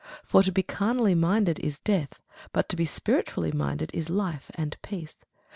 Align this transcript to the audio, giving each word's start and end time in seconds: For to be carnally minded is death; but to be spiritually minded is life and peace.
For 0.23 0.41
to 0.41 0.51
be 0.51 0.63
carnally 0.63 1.13
minded 1.13 1.59
is 1.59 1.77
death; 1.77 2.19
but 2.53 2.67
to 2.69 2.75
be 2.75 2.85
spiritually 2.87 3.51
minded 3.51 3.91
is 3.93 4.09
life 4.09 4.49
and 4.55 4.75
peace. 4.81 5.25